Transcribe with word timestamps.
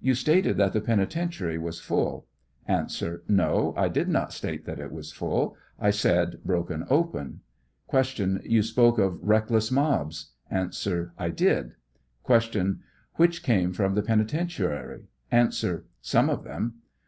You 0.00 0.14
stated 0.16 0.56
that 0.56 0.72
the 0.72 0.80
penitentiary 0.80 1.56
was 1.56 1.78
full? 1.78 2.26
A. 2.68 2.88
No; 3.28 3.74
I 3.76 3.86
did 3.86 4.08
not 4.08 4.32
state 4.32 4.64
that 4.64 4.80
it 4.80 4.90
was 4.90 5.12
full; 5.12 5.56
1 5.76 5.92
said 5.92 6.40
bro 6.44 6.64
ken 6.64 6.84
open. 6.90 7.42
Q. 7.88 8.40
You 8.42 8.64
spoke 8.64 8.98
of 8.98 9.22
reckless 9.22 9.70
mobs? 9.70 10.32
A. 10.50 10.64
1 10.74 11.32
did. 11.36 11.74
Q. 12.26 12.78
Which 13.14 13.44
came 13.44 13.72
from 13.72 13.94
the 13.94 14.02
penitentiary? 14.02 15.04
A. 15.30 15.52
Some 16.00 16.28
of 16.28 16.42
them. 16.42 16.78